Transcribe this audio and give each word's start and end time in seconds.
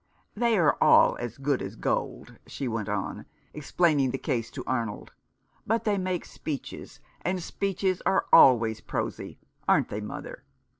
"They 0.35 0.57
are 0.57 0.75
all 0.81 1.15
as 1.17 1.37
good 1.37 1.61
as 1.61 1.75
gold," 1.75 2.37
she 2.47 2.67
went 2.67 2.89
on, 2.89 3.27
explaining 3.53 4.09
the 4.09 4.17
case 4.17 4.49
to 4.49 4.63
Arnold;" 4.65 5.11
but 5.67 5.83
they 5.83 5.99
make 5.99 6.25
speeches, 6.25 6.99
and 7.21 7.39
speeches 7.43 8.01
are 8.03 8.25
always 8.33 8.81
prosy— 8.81 9.37
aren't 9.69 9.89
they, 9.89 10.01
mother 10.01 10.43